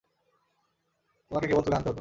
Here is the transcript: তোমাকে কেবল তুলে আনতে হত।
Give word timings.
তোমাকে 1.31 1.47
কেবল 1.47 1.61
তুলে 1.63 1.75
আনতে 1.75 1.81
হত। 1.81 1.89